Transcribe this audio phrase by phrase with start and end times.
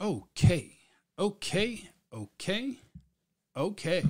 [0.00, 0.78] Okay.
[1.16, 1.88] Okay.
[2.12, 2.80] Okay.
[3.56, 4.04] Okay.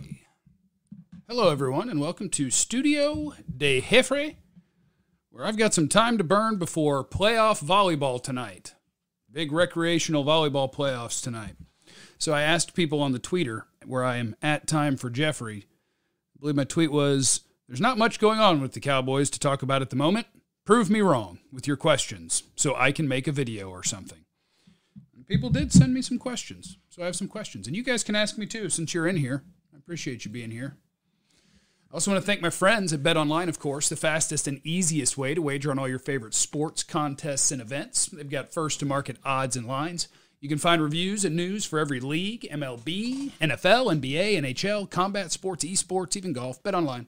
[1.29, 4.37] Hello, everyone, and welcome to Studio de Jefre,
[5.31, 8.75] where I've got some time to burn before playoff volleyball tonight.
[9.31, 11.55] Big recreational volleyball playoffs tonight.
[12.17, 15.67] So I asked people on the Twitter, where I am at time for Jeffrey.
[16.35, 19.61] I believe my tweet was There's not much going on with the Cowboys to talk
[19.61, 20.29] about at the moment.
[20.65, 24.24] Prove me wrong with your questions so I can make a video or something
[25.27, 26.79] people did send me some questions.
[26.91, 27.67] So I have some questions.
[27.67, 29.45] And you guys can ask me too since you're in here.
[29.73, 30.77] I appreciate you being here.
[31.91, 34.61] I also want to thank my friends at Bet Online, of course, the fastest and
[34.65, 38.07] easiest way to wager on all your favorite sports, contests, and events.
[38.07, 40.09] They've got first to market odds and lines.
[40.41, 45.65] You can find reviews and news for every league, MLB, NFL, NBA, NHL, combat sports,
[45.65, 46.63] esports, even golf.
[46.63, 47.07] Bet Online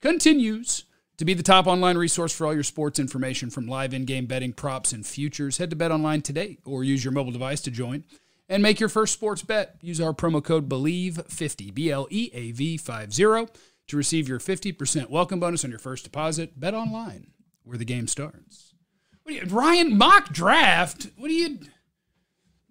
[0.00, 0.84] continues
[1.16, 4.26] to be the top online resource for all your sports information from live in game
[4.26, 7.70] betting, props, and futures, head to Bet Online today or use your mobile device to
[7.70, 8.04] join
[8.48, 9.76] and make your first sports bet.
[9.80, 13.46] Use our promo code BLEAV50, B L E A V 50,
[13.86, 16.58] to receive your 50% welcome bonus on your first deposit.
[16.58, 17.28] Bet Online,
[17.62, 18.74] where the game starts.
[19.22, 21.08] What you, Ryan, mock draft?
[21.16, 21.58] What do you.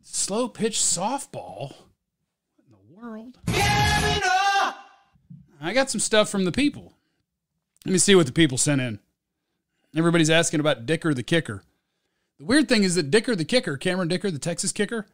[0.02, 1.74] Slow pitch softball?
[2.56, 3.38] What in the world?
[5.62, 6.93] I got some stuff from the people.
[7.86, 9.00] Let me see what the people sent in.
[9.96, 11.64] Everybody's asking about Dicker the kicker.
[12.40, 15.06] The weird thing is that Dicker the kicker, Cameron Dicker, the Texas kicker.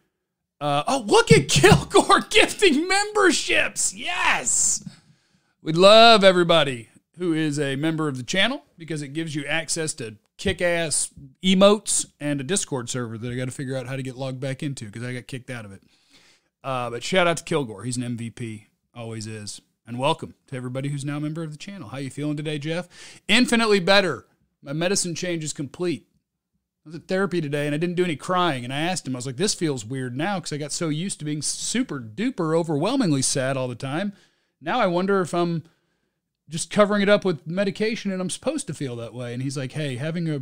[0.61, 3.93] Uh, oh, look at Kilgore gifting memberships.
[3.93, 4.87] Yes.
[5.61, 9.93] We'd love everybody who is a member of the channel because it gives you access
[9.95, 11.09] to kick ass
[11.43, 14.39] emotes and a Discord server that I got to figure out how to get logged
[14.39, 15.81] back into because I got kicked out of it.
[16.63, 17.83] Uh, but shout out to Kilgore.
[17.83, 19.59] He's an MVP, always is
[19.89, 21.89] and welcome to everybody who's now a member of the channel.
[21.89, 22.87] How you feeling today, Jeff?
[23.27, 24.27] Infinitely better.
[24.61, 26.05] My medicine change is complete.
[26.85, 28.63] I was at therapy today and I didn't do any crying.
[28.63, 30.89] And I asked him, I was like, this feels weird now because I got so
[30.89, 34.13] used to being super duper overwhelmingly sad all the time.
[34.61, 35.63] Now I wonder if I'm
[36.47, 39.33] just covering it up with medication and I'm supposed to feel that way.
[39.33, 40.41] And he's like, hey, having a,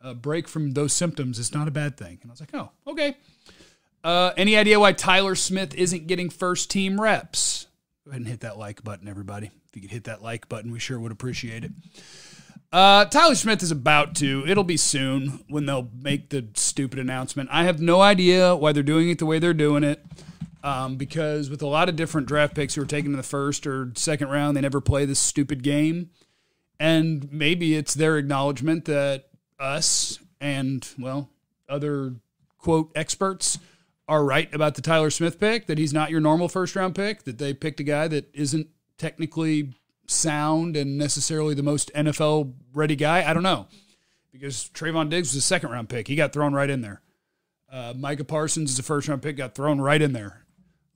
[0.00, 2.20] a break from those symptoms is not a bad thing.
[2.22, 3.16] And I was like, oh, okay.
[4.04, 7.66] Uh, any idea why Tyler Smith isn't getting first team reps?
[8.12, 9.46] And hit that like button, everybody.
[9.68, 11.70] If you could hit that like button, we sure would appreciate it.
[12.72, 14.44] Uh, Tyler Smith is about to.
[14.46, 17.48] It'll be soon when they'll make the stupid announcement.
[17.52, 20.04] I have no idea why they're doing it the way they're doing it.
[20.62, 23.66] Um, because with a lot of different draft picks who are taken in the first
[23.66, 26.10] or second round, they never play this stupid game.
[26.78, 29.28] And maybe it's their acknowledgement that
[29.58, 31.30] us and, well,
[31.68, 32.14] other
[32.58, 33.58] quote experts
[34.10, 37.22] are right about the Tyler Smith pick, that he's not your normal first round pick,
[37.22, 38.66] that they picked a guy that isn't
[38.98, 39.72] technically
[40.08, 43.22] sound and necessarily the most NFL ready guy.
[43.28, 43.68] I don't know.
[44.32, 46.08] Because Trevon Diggs was a second round pick.
[46.08, 47.02] He got thrown right in there.
[47.72, 50.44] Uh, Micah Parsons is a first round pick, got thrown right in there.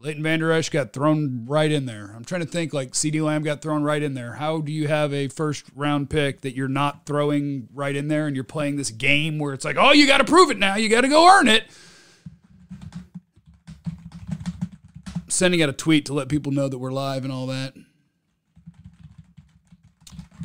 [0.00, 2.12] Leighton Vander Esch got thrown right in there.
[2.16, 4.34] I'm trying to think like CeeDee Lamb got thrown right in there.
[4.34, 8.26] How do you have a first round pick that you're not throwing right in there
[8.26, 10.74] and you're playing this game where it's like, oh, you got to prove it now.
[10.74, 11.64] You got to go earn it.
[15.34, 17.74] Sending out a tweet to let people know that we're live and all that.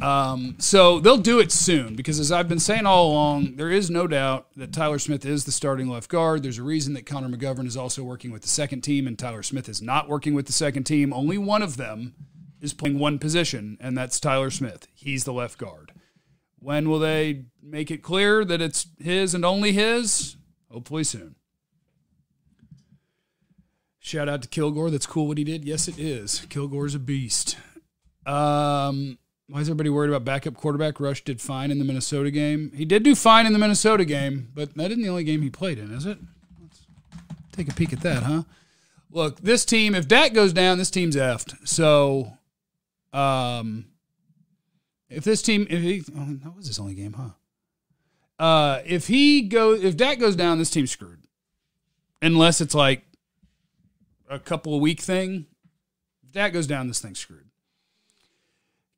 [0.02, 3.90] Um, so they'll do it soon because, as I've been saying all along, there is
[3.90, 6.42] no doubt that Tyler Smith is the starting left guard.
[6.42, 9.44] There's a reason that Connor McGovern is also working with the second team and Tyler
[9.44, 11.12] Smith is not working with the second team.
[11.12, 12.16] Only one of them
[12.62, 14.88] is playing one position, and that's Tyler Smith.
[14.94, 15.92] He's the left guard.
[16.60, 20.38] When will they make it clear that it's his and only his?
[20.72, 21.36] Hopefully soon.
[24.00, 24.90] Shout out to Kilgore.
[24.90, 25.66] That's cool what he did.
[25.66, 26.46] Yes, it is.
[26.50, 27.58] Kilgore's a beast.
[28.26, 29.18] Um,
[29.48, 31.00] why is everybody worried about backup quarterback?
[31.00, 32.72] Rush did fine in the Minnesota game.
[32.76, 35.50] He did do fine in the Minnesota game, but that isn't the only game he
[35.50, 36.18] played in, is it?
[36.62, 36.86] Let's
[37.52, 38.44] take a peek at that, huh?
[39.12, 41.68] Look, this team, if Dak goes down, this team's effed.
[41.68, 42.38] So,
[43.12, 43.88] um,
[45.10, 48.44] if this team, if he, oh, that was his only game, huh?
[48.44, 51.24] Uh, if he goes, if Dak goes down, this team's screwed.
[52.22, 53.04] Unless it's like
[54.30, 55.48] a couple of week thing,
[56.24, 57.50] if that goes down, this thing's screwed.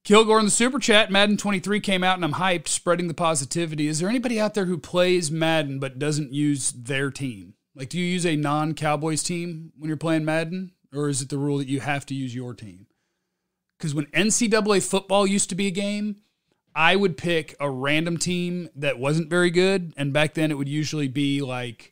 [0.04, 3.88] Kilgore in the super chat, Madden 23 came out and I'm hyped, spreading the positivity.
[3.88, 7.54] Is there anybody out there who plays Madden but doesn't use their team?
[7.76, 10.72] Like, do you use a non Cowboys team when you're playing Madden?
[10.94, 12.88] Or is it the rule that you have to use your team?
[13.78, 16.18] Because when NCAA football used to be a game,
[16.76, 19.94] I would pick a random team that wasn't very good.
[19.98, 21.91] And back then it would usually be like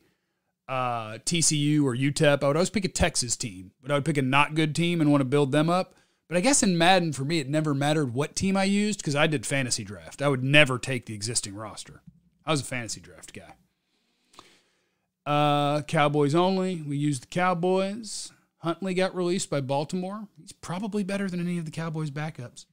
[0.70, 2.44] uh, TCU or UTEP.
[2.44, 5.02] I would always pick a Texas team, but I would pick a not good team
[5.02, 5.96] and want to build them up.
[6.28, 9.16] But I guess in Madden, for me, it never mattered what team I used because
[9.16, 10.22] I did fantasy draft.
[10.22, 12.04] I would never take the existing roster.
[12.46, 13.56] I was a fantasy draft guy.
[15.26, 16.84] Uh, Cowboys only.
[16.84, 18.32] We used the Cowboys.
[18.60, 20.28] Huntley got released by Baltimore.
[20.40, 22.66] He's probably better than any of the Cowboys' backups.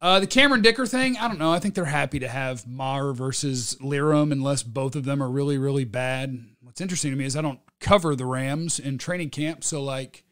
[0.00, 1.52] Uh, the Cameron Dicker thing, I don't know.
[1.52, 5.58] I think they're happy to have Maher versus Lirim unless both of them are really,
[5.58, 6.38] really bad.
[6.62, 10.24] What's interesting to me is I don't cover the Rams in training camp, so like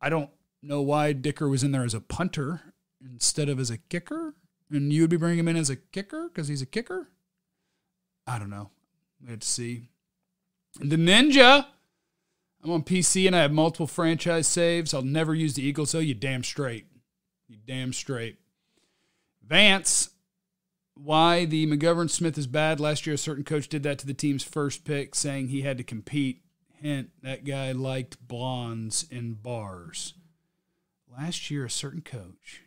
[0.00, 0.30] I don't
[0.62, 4.34] know why Dicker was in there as a punter instead of as a kicker,
[4.70, 7.08] and you would be bringing him in as a kicker because he's a kicker.
[8.26, 8.70] I don't know.
[9.26, 9.88] Let's see.
[10.78, 11.66] The Ninja.
[12.64, 14.94] I'm on PC and I have multiple franchise saves.
[14.94, 16.86] I'll never use the Eagles, so you damn straight.
[17.48, 18.38] You damn straight.
[19.46, 20.10] Vance,
[20.94, 22.80] why the McGovern Smith is bad.
[22.80, 25.78] Last year, a certain coach did that to the team's first pick, saying he had
[25.78, 26.42] to compete.
[26.80, 30.14] Hint, that guy liked blondes in bars.
[31.08, 32.62] Last year, a certain coach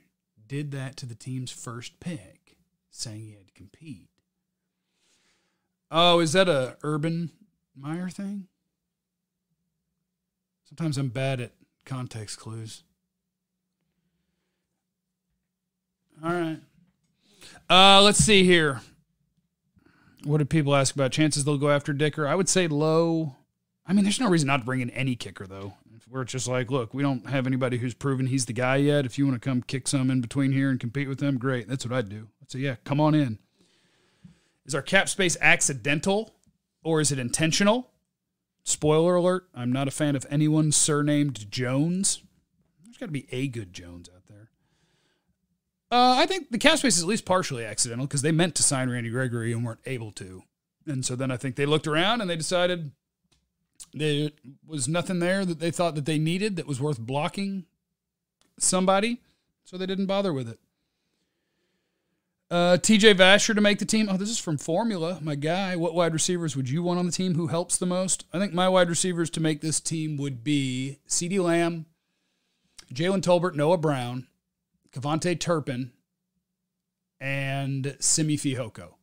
[0.48, 2.58] did that to the team's first pick,
[2.92, 4.10] saying he had to compete.
[5.92, 7.32] Oh, is that a Urban
[7.76, 8.48] Meyer thing?
[10.64, 11.52] Sometimes I'm bad at
[11.86, 12.84] context clues.
[16.24, 16.60] All right.
[17.70, 18.82] Uh, let's see here.
[20.24, 22.28] What did people ask about chances they'll go after Dicker?
[22.28, 23.36] I would say low.
[23.86, 25.74] I mean, there's no reason not to bring in any kicker though.
[26.10, 29.06] We're just like, look, we don't have anybody who's proven he's the guy yet.
[29.06, 31.68] If you want to come kick some in between here and compete with them, great.
[31.68, 32.28] That's what I'd do.
[32.42, 33.40] I'd yeah, come on in.
[34.66, 36.34] Is our cap space accidental
[36.84, 37.92] or is it intentional?
[38.64, 42.24] Spoiler alert: I'm not a fan of anyone surnamed Jones.
[42.84, 44.10] There's got to be a good Jones.
[45.92, 48.64] Uh, I think the cap space is at least partially accidental because they meant to
[48.64, 50.44] sign Randy Gregory and weren't able to.
[50.88, 52.92] And so then I think they looked around and they decided
[53.94, 54.32] there
[54.66, 57.66] was nothing there that they thought that they needed that was worth blocking
[58.60, 59.22] somebody.
[59.64, 60.60] So they didn't bother with it.
[62.52, 64.08] Uh, TJ Vasher to make the team.
[64.10, 65.76] Oh, this is from Formula, my guy.
[65.76, 67.34] What wide receivers would you want on the team?
[67.34, 68.26] Who helps the most?
[68.32, 71.88] I think my wide receivers to make this team would be CeeDee Lamb,
[72.94, 74.28] Jalen Tolbert, Noah Brown,
[74.96, 75.92] KaVontae Turpin,
[77.20, 78.94] and Simi Fehoko.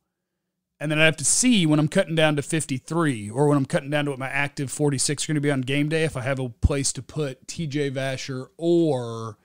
[0.80, 3.66] And then I have to see when I'm cutting down to 53 or when I'm
[3.66, 6.16] cutting down to what my active 46 are going to be on game day if
[6.16, 9.38] I have a place to put TJ Vasher or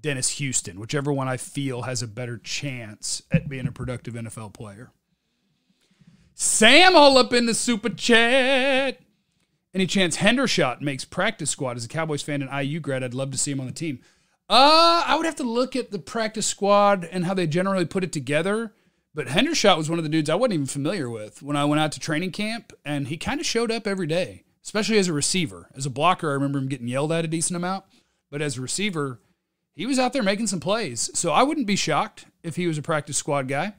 [0.00, 4.52] Dennis Houston, whichever one I feel has a better chance at being a productive NFL
[4.54, 4.92] player.
[6.34, 9.00] Sam all up in the super chat.
[9.72, 13.02] Any chance Hendershot makes practice squad as a Cowboys fan and IU grad?
[13.02, 13.98] I'd love to see him on the team.
[14.48, 18.04] Uh, I would have to look at the practice squad and how they generally put
[18.04, 18.74] it together.
[19.14, 21.80] But Hendershot was one of the dudes I wasn't even familiar with when I went
[21.80, 25.12] out to training camp, and he kind of showed up every day, especially as a
[25.12, 25.70] receiver.
[25.74, 27.84] As a blocker, I remember him getting yelled at a decent amount,
[28.30, 29.20] but as a receiver,
[29.72, 31.10] he was out there making some plays.
[31.14, 33.74] So I wouldn't be shocked if he was a practice squad guy.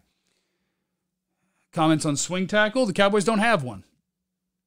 [1.73, 2.85] Comments on swing tackle.
[2.85, 3.83] The Cowboys don't have one.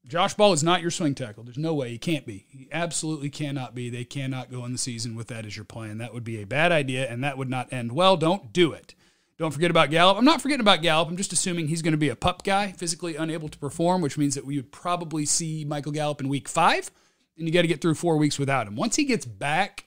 [0.06, 1.44] Josh Ball is not your swing tackle.
[1.44, 1.90] There's no way.
[1.90, 2.46] He can't be.
[2.48, 3.90] He absolutely cannot be.
[3.90, 5.98] They cannot go in the season with that as your plan.
[5.98, 8.16] That would be a bad idea, and that would not end well.
[8.16, 8.94] Don't do it.
[9.38, 10.16] Don't forget about Gallup.
[10.16, 11.08] I'm not forgetting about Gallup.
[11.08, 14.18] I'm just assuming he's going to be a pup guy, physically unable to perform, which
[14.18, 16.90] means that we would probably see Michael Gallup in week five,
[17.36, 18.76] and you got to get through four weeks without him.
[18.76, 19.84] Once he gets back,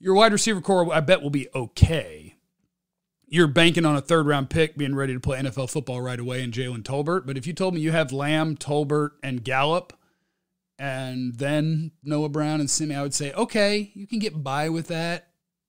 [0.00, 2.29] your wide receiver corps, I bet, will be okay.
[3.32, 6.42] You're banking on a third round pick being ready to play NFL football right away
[6.42, 7.26] in Jalen Tolbert.
[7.26, 9.92] But if you told me you have Lamb, Tolbert, and Gallup,
[10.80, 14.88] and then Noah Brown and Simi, I would say, okay, you can get by with
[14.88, 15.28] that.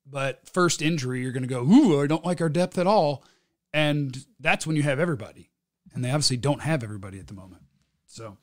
[0.09, 3.23] But first injury, you're going to go, ooh, I don't like our depth at all.
[3.71, 5.51] And that's when you have everybody.
[5.93, 7.61] And they obviously don't have everybody at the moment.
[8.07, 8.37] So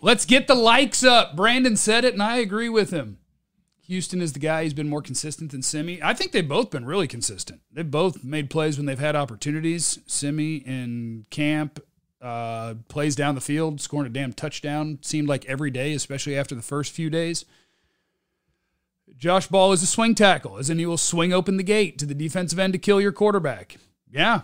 [0.00, 1.34] let's get the likes up.
[1.34, 3.18] Brandon said it, and I agree with him.
[3.86, 6.00] Houston is the guy who's been more consistent than Simi.
[6.02, 7.62] I think they've both been really consistent.
[7.72, 9.98] They've both made plays when they've had opportunities.
[10.06, 11.80] Simi in camp
[12.20, 15.00] uh, plays down the field, scoring a damn touchdown.
[15.02, 17.44] Seemed like every day, especially after the first few days.
[19.16, 22.06] Josh Ball is a swing tackle, as in he will swing open the gate to
[22.06, 23.76] the defensive end to kill your quarterback.
[24.10, 24.42] Yeah.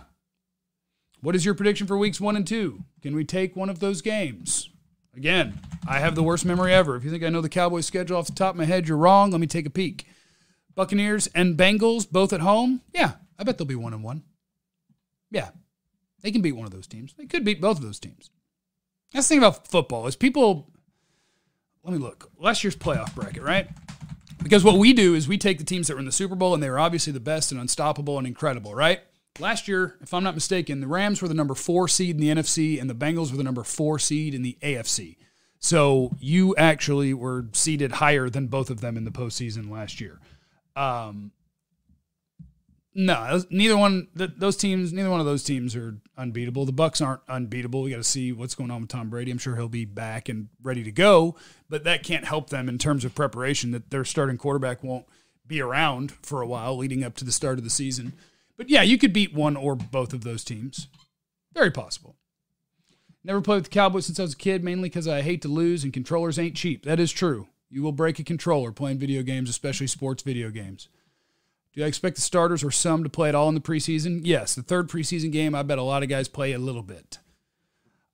[1.21, 2.83] What is your prediction for weeks one and two?
[3.01, 4.69] Can we take one of those games?
[5.15, 6.95] Again, I have the worst memory ever.
[6.95, 8.97] If you think I know the Cowboys schedule off the top of my head, you're
[8.97, 9.31] wrong.
[9.31, 10.05] Let me take a peek.
[10.75, 12.81] Buccaneers and Bengals both at home.
[12.93, 14.23] Yeah, I bet they'll be one and one.
[15.31, 15.49] Yeah,
[16.21, 17.13] they can beat one of those teams.
[17.13, 18.29] They could beat both of those teams.
[19.13, 20.71] That's the thing about football is people.
[21.83, 22.29] Let me look.
[22.37, 23.67] Last year's playoff bracket, right?
[24.41, 26.53] Because what we do is we take the teams that were in the Super Bowl
[26.53, 29.01] and they were obviously the best and unstoppable and incredible, right?
[29.37, 32.29] Last year, if I'm not mistaken, the Rams were the number four seed in the
[32.29, 35.17] NFC and the Bengals were the number four seed in the AFC.
[35.59, 40.19] So you actually were seeded higher than both of them in the postseason last year.
[40.75, 41.31] Um,
[42.93, 44.07] No, neither one.
[44.13, 46.65] Those teams, neither one of those teams are unbeatable.
[46.65, 47.83] The Bucs aren't unbeatable.
[47.83, 49.31] We got to see what's going on with Tom Brady.
[49.31, 51.35] I'm sure he'll be back and ready to go,
[51.69, 53.71] but that can't help them in terms of preparation.
[53.71, 55.05] That their starting quarterback won't
[55.47, 58.13] be around for a while leading up to the start of the season.
[58.59, 60.89] But yeah, you could beat one or both of those teams.
[61.53, 62.17] Very possible.
[63.23, 65.47] Never played with the Cowboys since I was a kid, mainly because I hate to
[65.47, 66.83] lose and controllers ain't cheap.
[66.83, 67.47] That is true.
[67.69, 70.89] You will break a controller playing video games, especially sports video games.
[71.71, 74.21] Do I expect the starters or some to play at all in the preseason?
[74.25, 74.55] Yes.
[74.55, 77.19] The third preseason game, I bet a lot of guys play a little bit.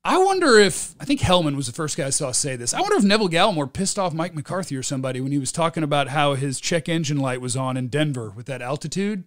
[0.03, 2.75] I wonder if, I think Hellman was the first guy I saw say this.
[2.75, 5.81] I wonder if Neville Gallimore pissed off Mike McCarthy or somebody when he was talking
[5.81, 9.23] about how his check engine light was on in Denver with that altitude.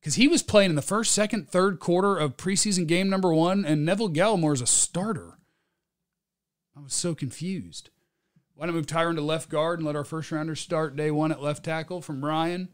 [0.00, 3.64] Because he was playing in the first, second, third quarter of preseason game number one,
[3.64, 5.38] and Neville Gallimore is a starter.
[6.76, 7.90] I was so confused.
[8.54, 11.32] Why not move Tyron to left guard and let our first rounder start day one
[11.32, 12.68] at left tackle from Ryan?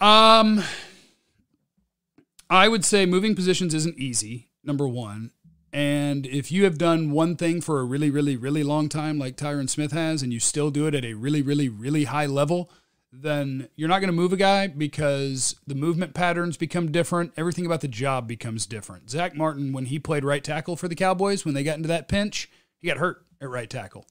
[0.00, 0.62] Um,
[2.50, 5.30] I would say moving positions isn't easy, number one.
[5.72, 9.36] And if you have done one thing for a really, really, really long time, like
[9.36, 12.70] Tyron Smith has, and you still do it at a really, really, really high level,
[13.10, 17.32] then you're not going to move a guy because the movement patterns become different.
[17.36, 19.10] Everything about the job becomes different.
[19.10, 22.08] Zack Martin, when he played right tackle for the Cowboys, when they got into that
[22.08, 24.06] pinch, he got hurt at right tackle.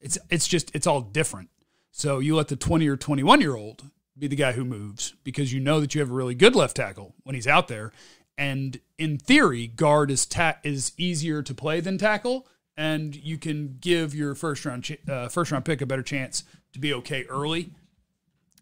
[0.00, 1.48] It's it's just it's all different.
[1.90, 3.84] So you let the 20 or 21 year old
[4.18, 6.76] be the guy who moves because you know that you have a really good left
[6.76, 7.92] tackle when he's out there.
[8.36, 12.46] And in theory, guard is ta- is easier to play than tackle,
[12.76, 16.44] and you can give your first round ch- uh, first round pick a better chance
[16.72, 17.70] to be okay early.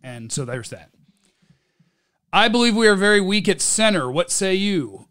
[0.02, 0.90] And so there's that.
[2.32, 4.11] I believe we are very weak at center.
[4.11, 5.09] What say you?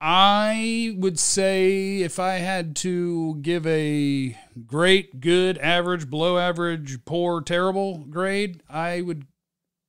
[0.00, 4.36] I would say if I had to give a
[4.66, 9.26] great, good, average, below average, poor, terrible grade, I would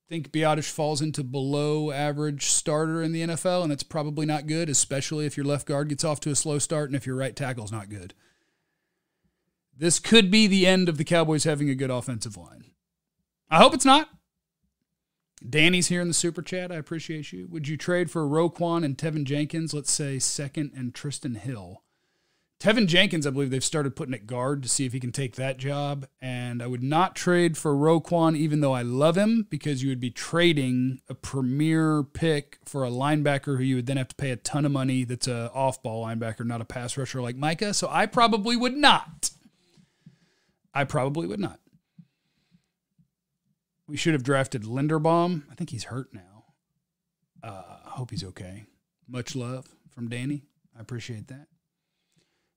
[0.08, 4.70] think Biadasz falls into below average starter in the NFL, and it's probably not good,
[4.70, 7.36] especially if your left guard gets off to a slow start and if your right
[7.36, 8.14] tackle is not good.
[9.76, 12.72] This could be the end of the Cowboys having a good offensive line.
[13.50, 14.10] I hope it's not.
[15.48, 16.72] Danny's here in the super chat.
[16.72, 17.48] I appreciate you.
[17.52, 19.74] Would you trade for Roquan and Teven Jenkins?
[19.74, 21.84] Let's say second and Trysten Hill.
[22.60, 25.36] Teven Jenkins, I believe they've started putting at guard to see if he can take
[25.36, 26.08] that job.
[26.22, 30.00] And I would not trade for Roquan, even though I love him, because you would
[30.00, 34.32] be trading a premier pick for a linebacker who you would then have to pay
[34.32, 37.74] a ton of money that's a off-ball linebacker, not a pass rusher like Micah.
[37.74, 39.30] So I probably would not.
[40.74, 41.60] I probably would not.
[43.88, 45.44] We should have drafted Linderbaum.
[45.52, 46.46] I think he's hurt now.
[47.44, 48.66] Uh, I hope he's okay.
[49.08, 50.44] Much love from Danny.
[50.76, 51.48] I appreciate that.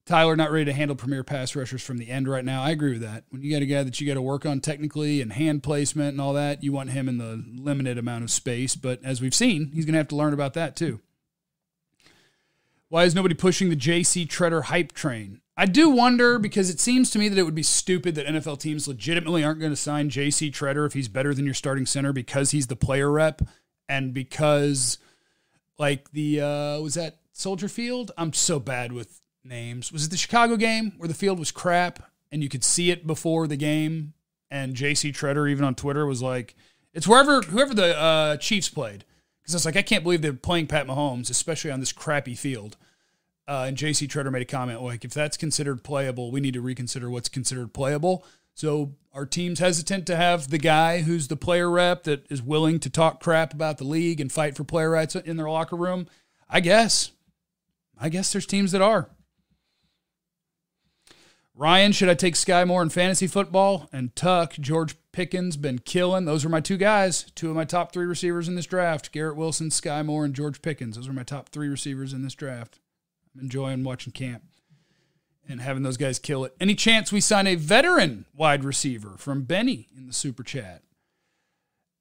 [0.06, 2.62] Tyler not ready to handle premier pass rushers from the end right now.
[2.62, 3.25] I agree with that.
[3.28, 6.12] When you got a guy that you got to work on technically and hand placement
[6.12, 8.75] and all that, you want him in the limited amount of space.
[8.75, 11.00] But as we've seen, he's going to have to learn about that too.
[12.88, 15.42] Why is nobody pushing the JC Tretter hype train?
[15.60, 18.60] I do wonder because it seems to me that it would be stupid that NFL
[18.60, 22.12] teams legitimately aren't going to sign JC Tretter if he's better than your starting center
[22.12, 23.42] because he's the player rep
[23.88, 24.98] and because
[25.76, 28.12] like the uh was that Soldier Field?
[28.16, 29.92] I'm so bad with names.
[29.92, 33.04] Was it the Chicago game where the field was crap and you could see it
[33.04, 34.12] before the game?
[34.52, 36.54] And JC Tretter, even on Twitter, was like,
[36.94, 39.04] it's wherever, whoever the uh, Chiefs played.
[39.42, 42.76] Because it's like, I can't believe they're playing Pat Mahomes, especially on this crappy field.
[43.48, 46.60] Uh, and JC Tretter made a comment like, if that's considered playable, we need to
[46.60, 48.24] reconsider what's considered playable.
[48.52, 52.78] So our team's hesitant to have the guy who's the player rep that is willing
[52.80, 56.06] to talk crap about the league and fight for player rights in their locker room.
[56.48, 57.12] I guess.
[57.98, 59.08] I guess there's teams that are.
[61.54, 63.88] Ryan, should I take Skyy Moore in fantasy football?
[63.92, 66.24] And Tuck, George Pickens, been killing.
[66.24, 69.36] Those are my two guys, two of my top three receivers in this draft Garrett
[69.36, 70.96] Wilson, Skyy Moore, and George Pickens.
[70.96, 72.78] Those are my top three receivers in this draft.
[73.40, 74.42] Enjoying watching camp
[75.49, 76.54] and having those guys kill it.
[76.61, 80.83] Any chance we sign a veteran wide receiver from Benny in the super chat?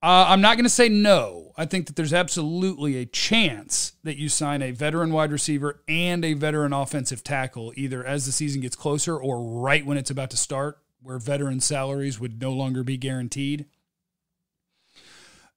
[0.04, 1.54] Uh, I'm not going to say no.
[1.58, 6.24] I think that there's absolutely a chance that you sign a veteran wide receiver and
[6.24, 10.30] a veteran offensive tackle, either as the season gets closer or right when it's about
[10.32, 13.66] to start, where veteran salaries would no longer be guaranteed.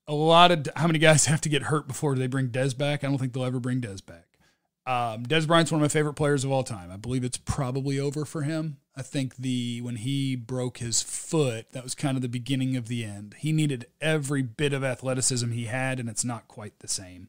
[0.07, 3.05] A lot of how many guys have to get hurt before they bring Dez back?
[3.05, 4.30] I don't think they'll ever bring Dez back.
[4.87, 6.91] Um, Dez Bryant's one of my favorite players of all time.
[6.91, 8.79] I believe it's probably over for him.
[8.97, 12.89] I think the when he broke his foot, that was kind of the beginning of
[12.89, 13.37] the end.
[13.39, 17.29] He needed every bit of athleticism he had, and it's not quite the same.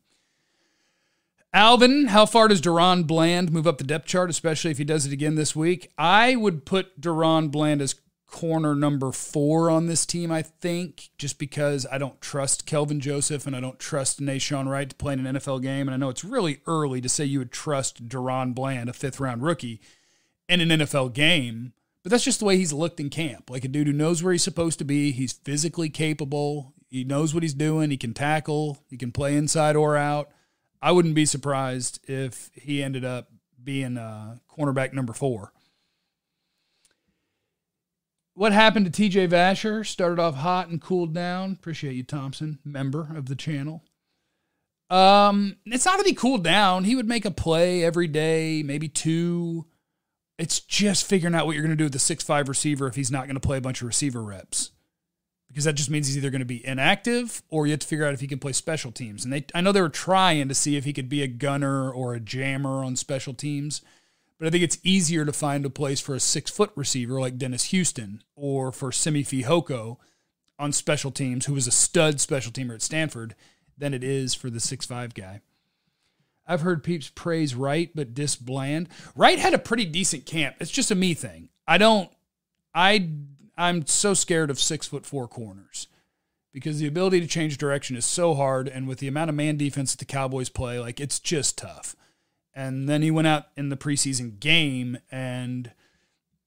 [1.54, 5.06] Alvin, how far does DaRon Bland move up the depth chart, especially if he does
[5.06, 5.92] it again this week?
[5.98, 7.96] I would put DaRon Bland as
[8.32, 13.46] corner number four on this team, I think, just because I don't trust Kelvin Joseph
[13.46, 15.88] and I don't trust Nahshon Wright to play in an NFL game.
[15.88, 19.20] And I know it's really early to say you would trust DaRon Bland, a fifth
[19.20, 19.82] round rookie,
[20.50, 21.74] in an NFL game.
[22.04, 23.50] But that's just the way he's looked in camp.
[23.50, 25.12] Like a dude who knows where he's supposed to be.
[25.12, 26.74] He's physically capable.
[26.90, 27.92] He knows what he's doing.
[27.92, 28.80] He can tackle.
[28.90, 30.30] He can play inside or out.
[30.82, 33.30] I wouldn't be surprised if he ended up
[33.64, 35.54] being uh, cornerback number four.
[38.42, 39.86] What happened to TJ Vasher?
[39.86, 41.52] Started off hot and cooled down.
[41.52, 43.84] Appreciate you, Thompson, member of the channel.
[44.90, 46.86] Um, it's not that he cooled down.
[46.86, 49.68] He would make a play every day, maybe two.
[50.40, 53.12] It's just figuring out what you're going to do with the six-five receiver if he's
[53.12, 54.72] not going to play a bunch of receiver reps.
[55.48, 58.08] Because that just means he's either going to be inactive or you have to figure
[58.08, 59.24] out if he can play special teams.
[59.24, 61.92] And they I know they were trying to see if he could be a gunner
[61.92, 63.84] or a jammer on special teams.
[64.42, 67.38] But I think it's easier to find a place for a six foot receiver like
[67.38, 69.98] Dennis Houston or for Simi Fehoko
[70.58, 73.36] on special teams, who was a stud special teamer at Stanford,
[73.78, 75.42] than it is for the six five guy.
[76.48, 78.90] I've heard peeps praise Wright, but diss Bland.
[79.16, 80.56] Wright had a pretty decent camp.
[80.60, 81.50] It's just a me thing.
[81.68, 82.10] I don't.
[82.74, 83.10] I
[83.56, 85.86] I'm so scared of six foot four corners
[86.52, 89.58] because the ability to change direction is so hard, and with the amount of man
[89.58, 91.96] defense that the Cowboys play, like it's just tough.
[92.54, 95.72] And then he went out in the preseason game, and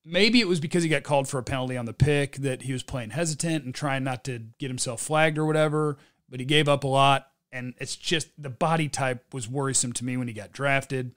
[0.05, 2.73] maybe it was because he got called for a penalty on the pick that he
[2.73, 5.97] was playing hesitant and trying not to get himself flagged or whatever.
[6.29, 10.05] But he gave up a lot, and it's just the body type was worrisome to
[10.05, 11.13] me when he got drafted.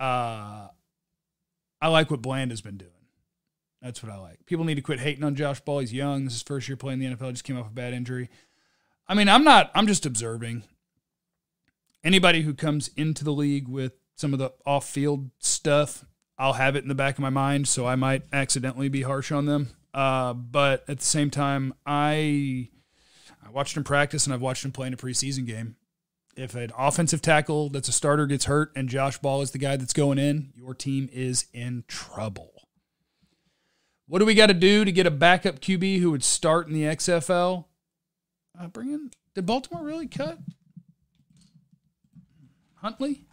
[0.00, 0.68] Uh,
[1.80, 2.92] I like what Bland has been doing.
[3.82, 4.44] That's what I like.
[4.46, 5.80] People need to quit hating on Josh Ball.
[5.80, 6.24] He's young.
[6.24, 7.30] This is his first year playing the NFL.
[7.32, 8.28] Just came off a bad injury.
[9.06, 9.70] I mean, I'm not.
[9.74, 10.64] I'm just observing
[12.02, 16.04] anybody who comes into the league with some of the off field stuff,
[16.36, 19.30] I'll have it in the back of my mind, so I might accidentally be harsh
[19.30, 19.68] on them.
[19.94, 22.68] Uh, but at the same time, I
[23.44, 25.76] I watched him practice and I've watched him play in a preseason game.
[26.36, 29.76] If an offensive tackle that's a starter gets hurt and Josh Ball is the guy
[29.76, 32.52] that's going in, your team is in trouble.
[34.06, 36.72] What do we got to do to get a backup QB who would start in
[36.74, 37.66] the XFL?
[38.58, 39.10] Uh, bring in.
[39.34, 40.38] Did Baltimore really cut
[42.76, 43.27] Huntley?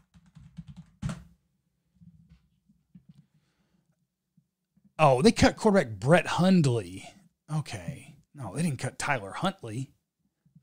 [4.97, 7.07] Oh, they cut quarterback Brett Hundley.
[7.53, 8.15] Okay.
[8.33, 9.91] No, they didn't cut Tyler Huntley.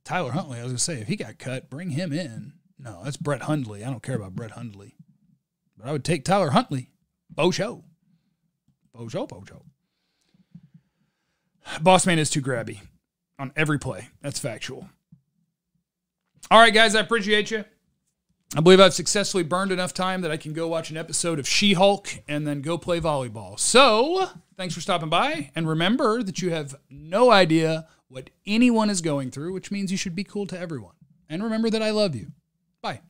[0.04, 2.54] Tyler Huntley, I was going to say, if he got cut, bring him in.
[2.78, 3.84] No, that's Brett Hundley.
[3.84, 4.96] I don't care about Brett Hundley.
[5.76, 6.90] But I would take Tyler Huntley.
[7.30, 7.84] Bo show.
[8.92, 9.62] Bo show, Bo show.
[11.80, 12.80] Boss man is too grabby
[13.38, 14.08] on every play.
[14.20, 14.88] That's factual.
[16.50, 17.64] All right, guys, I appreciate you.
[18.54, 21.48] I believe I've successfully burned enough time that I can go watch an episode of
[21.48, 23.58] She Hulk and then go play volleyball.
[23.58, 25.50] So, thanks for stopping by.
[25.54, 29.96] And remember that you have no idea what anyone is going through, which means you
[29.96, 30.94] should be cool to everyone.
[31.30, 32.32] And remember that I love you.
[32.82, 33.00] Bye.